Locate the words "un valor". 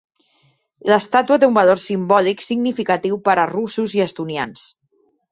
1.49-1.81